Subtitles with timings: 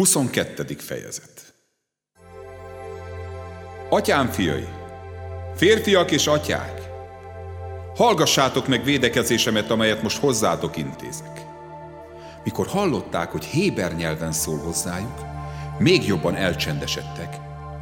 [0.00, 0.76] 22.
[0.78, 1.54] fejezet
[3.88, 4.68] Atyám fiai,
[5.56, 6.82] férfiak és atyák,
[7.96, 11.44] hallgassátok meg védekezésemet, amelyet most hozzátok intézek.
[12.44, 15.18] Mikor hallották, hogy héber nyelven szól hozzájuk,
[15.78, 17.36] még jobban elcsendesedtek,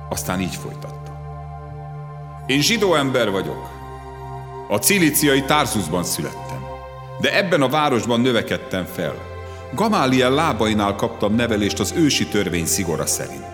[0.08, 1.20] aztán így folytatta.
[2.46, 3.68] Én zsidó ember vagyok.
[4.68, 6.64] A cilíciai Tarsusban születtem,
[7.20, 9.14] de ebben a városban növekedtem fel–
[9.74, 13.46] Gamáliel lábainál kaptam nevelést az ősi törvény szigora szerint.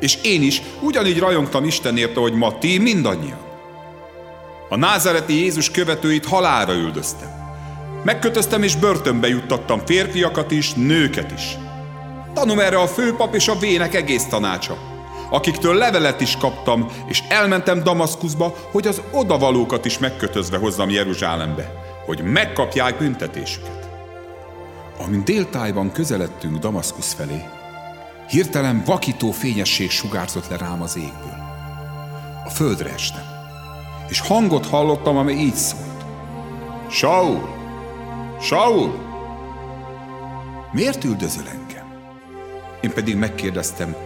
[0.00, 3.38] És én is ugyanígy rajongtam Istenért, ahogy ma ti mindannyian.
[4.68, 7.28] A názereti Jézus követőit halára üldöztem.
[8.04, 11.56] Megkötöztem és börtönbe juttattam férfiakat is, nőket is.
[12.34, 14.78] Tanom erre a főpap és a vének egész tanácsa,
[15.30, 21.72] akiktől levelet is kaptam, és elmentem Damaszkuszba, hogy az odavalókat is megkötözve hozzam Jeruzsálembe,
[22.06, 23.83] hogy megkapják büntetésüket.
[24.98, 27.42] Amint déltájban közeledtünk Damaszkusz felé,
[28.28, 31.42] hirtelen vakító fényesség sugárzott le rám az égből.
[32.44, 33.24] A földre estem,
[34.08, 36.04] és hangot hallottam, amely így szólt.
[36.90, 37.48] Saul!
[38.40, 38.98] Saul!
[40.72, 41.86] Miért üldözöl engem?
[42.80, 43.96] Én pedig megkérdeztem,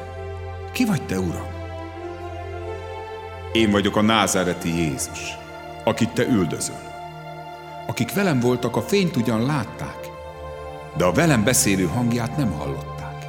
[0.72, 1.46] ki vagy te, Uram?
[3.52, 5.36] Én vagyok a názáreti Jézus,
[5.84, 6.86] akit te üldözöl.
[7.86, 10.17] Akik velem voltak, a fényt ugyan látták,
[10.98, 13.26] de a velem beszélő hangját nem hallották.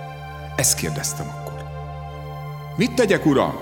[0.56, 1.64] Ezt kérdeztem akkor.
[2.76, 3.56] Mit tegyek, uram?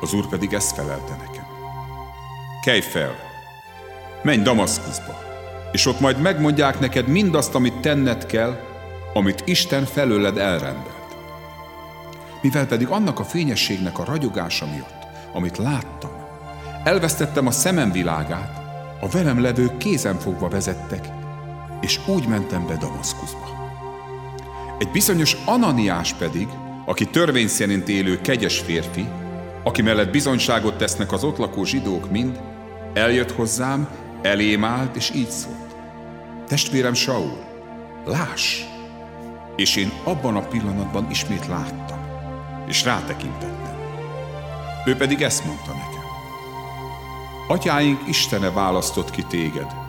[0.00, 1.46] Az úr pedig ezt felelte nekem.
[2.64, 3.14] Kelj fel,
[4.22, 5.18] menj Damaszkuszba,
[5.72, 8.60] és ott majd megmondják neked mindazt, amit tenned kell,
[9.14, 11.16] amit Isten felőled elrendelt.
[12.42, 16.10] Mivel pedig annak a fényességnek a ragyogása miatt, amit láttam,
[16.84, 18.60] elvesztettem a szemem világát,
[19.00, 21.08] a velem levők kézen fogva vezettek,
[21.80, 23.70] és úgy mentem be Damaszkuszba.
[24.78, 26.48] Egy bizonyos Ananiás pedig,
[26.84, 29.08] aki törvény szerint élő kegyes férfi,
[29.62, 32.40] aki mellett bizonyságot tesznek az ott lakó zsidók mind,
[32.94, 33.88] eljött hozzám,
[34.22, 35.76] elém állt, és így szólt.
[36.48, 37.38] Testvérem Saul,
[38.04, 38.60] láss!
[39.56, 41.98] És én abban a pillanatban ismét láttam,
[42.68, 43.76] és rátekintettem.
[44.86, 46.04] Ő pedig ezt mondta nekem.
[47.48, 49.85] Atyáink Istene választott ki téged,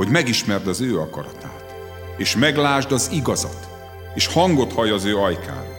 [0.00, 1.74] hogy megismerd az ő akaratát,
[2.16, 3.68] és meglásd az igazat,
[4.14, 5.76] és hangot haj az ő ajkára.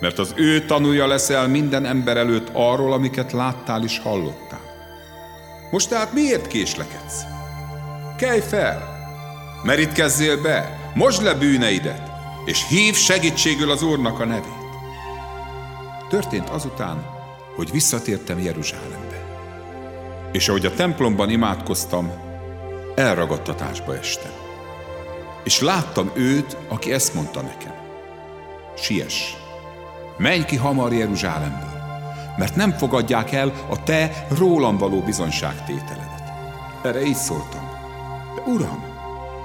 [0.00, 4.60] Mert az ő tanúja leszel minden ember előtt arról, amiket láttál és hallottál.
[5.70, 7.22] Most tehát miért késlekedsz?
[8.18, 8.82] Kelj fel!
[9.62, 12.10] Merítkezzél be, mosd le bűneidet,
[12.44, 14.66] és hív segítségül az Úrnak a nevét.
[16.08, 17.06] Történt azután,
[17.56, 19.26] hogy visszatértem Jeruzsálembe.
[20.32, 22.26] És ahogy a templomban imádkoztam,
[22.96, 24.30] elragadtatásba estem.
[25.44, 27.74] És láttam őt, aki ezt mondta nekem.
[28.76, 29.34] Siess,
[30.16, 31.74] menj ki hamar Jeruzsálemből,
[32.36, 36.32] mert nem fogadják el a te rólam való bizonságtételedet.
[36.82, 37.70] Erre így szóltam.
[38.34, 38.84] De uram,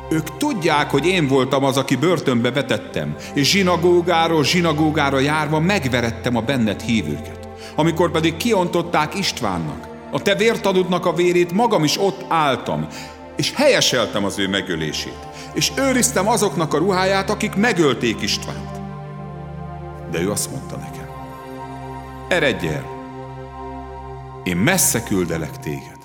[0.09, 6.41] ők tudják, hogy én voltam az, aki börtönbe vetettem, és zsinagógáról zsinagógára járva megverettem a
[6.41, 7.47] benned hívőket.
[7.75, 12.87] Amikor pedig kiontották Istvánnak, a te vértanudnak a vérét, magam is ott álltam,
[13.35, 18.79] és helyeseltem az ő megölését, és őriztem azoknak a ruháját, akik megölték Istvánt.
[20.11, 21.09] De ő azt mondta nekem,
[22.29, 22.85] eredj el,
[24.43, 25.97] én messze küldelek téged,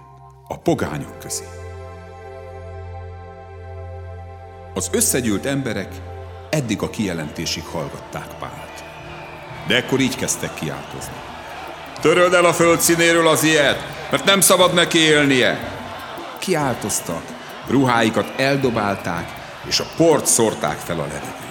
[0.48, 1.44] a pogányok közé.
[4.74, 5.94] Az összegyűlt emberek
[6.50, 8.84] eddig a kijelentésig hallgatták Pált.
[9.66, 11.14] De ekkor így kezdtek kiáltozni.
[12.00, 15.75] Töröld el a föld színéről az ilyet, mert nem szabad neki élnie
[16.38, 17.22] kiáltoztak,
[17.68, 21.46] ruháikat eldobálták, és a port szórták fel a levegőbe.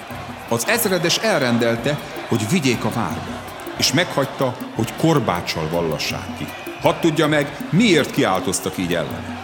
[0.49, 3.41] Az ezredes elrendelte, hogy vigyék a várba,
[3.77, 6.47] és meghagyta, hogy korbáccsal vallassák ki.
[6.81, 9.43] Hadd tudja meg, miért kiáltoztak így ellen.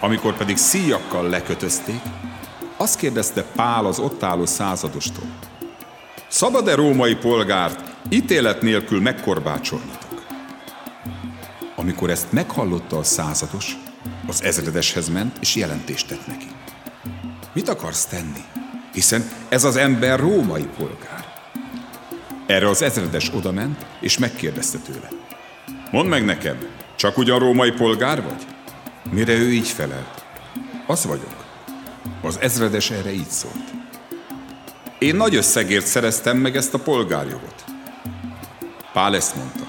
[0.00, 2.00] Amikor pedig szíjakkal lekötözték,
[2.76, 5.28] azt kérdezte Pál az ott álló századostól.
[6.28, 10.24] Szabad-e római polgárt ítélet nélkül megkorbácsolnatok?
[11.76, 13.76] Amikor ezt meghallotta a százados,
[14.26, 16.46] az ezredeshez ment, és jelentést tett neki.
[17.52, 18.44] Mit akarsz tenni?
[18.92, 21.24] Hiszen ez az ember római polgár.
[22.46, 25.08] Erre az ezredes odament, és megkérdezte tőle.
[25.90, 26.58] Mondd meg nekem,
[26.96, 28.46] csak ugyan római polgár vagy?
[29.10, 30.24] Mire ő így felelt?
[30.86, 31.44] Az vagyok.
[32.22, 33.72] Az ezredes erre így szólt.
[34.98, 37.64] Én nagy összegért szereztem meg ezt a polgárjogot.
[38.92, 39.64] Pál ezt mondta.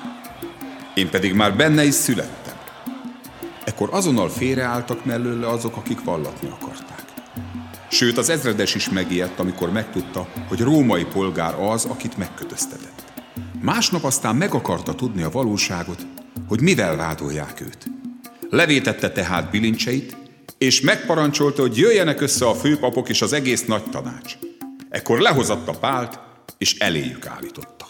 [0.94, 2.41] Én pedig már benne is születtem.
[3.82, 7.04] Ekkor azonnal félreálltak mellőle azok, akik vallatni akarták.
[7.90, 13.04] Sőt, az ezredes is megijedt, amikor megtudta, hogy római polgár az, akit megkötöztetett.
[13.62, 16.06] Másnap aztán meg akarta tudni a valóságot,
[16.48, 17.88] hogy mivel vádolják őt.
[18.50, 20.18] Levétette tehát bilincseit,
[20.58, 24.38] és megparancsolta, hogy jöjjenek össze a főpapok és az egész nagy tanács.
[24.90, 26.20] Ekkor lehozatta Pált,
[26.58, 27.81] és eléjük állította.